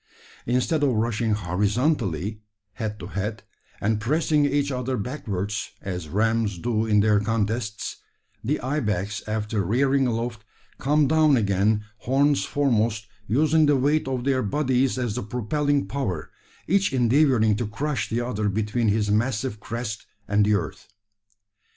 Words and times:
Instead 0.47 0.81
of 0.81 0.93
rushing 0.95 1.33
horizontally, 1.33 2.41
head 2.73 2.99
to 2.99 3.05
head, 3.05 3.43
and 3.79 4.01
pressing 4.01 4.47
each 4.47 4.71
other 4.71 4.97
backwards, 4.97 5.73
as 5.79 6.09
rams 6.09 6.57
do 6.57 6.87
in 6.87 7.01
their 7.01 7.19
contests, 7.19 7.97
the 8.43 8.59
ibex 8.61 9.21
after 9.27 9.61
rearing 9.63 10.07
aloft, 10.07 10.43
come 10.79 11.07
down 11.07 11.37
again, 11.37 11.83
horns 11.97 12.43
foremost, 12.45 13.05
using 13.27 13.67
the 13.67 13.77
weight 13.77 14.07
of 14.07 14.23
their 14.23 14.41
bodies 14.41 14.97
as 14.97 15.13
the 15.13 15.21
propelling 15.21 15.85
power, 15.87 16.31
each 16.67 16.91
endeavouring 16.91 17.55
to 17.55 17.67
crush 17.67 18.09
the 18.09 18.21
other 18.21 18.49
between 18.49 18.87
his 18.87 19.11
massive 19.11 19.59
crest 19.59 20.07
and 20.27 20.45
the 20.45 20.55
earth. 20.55 20.87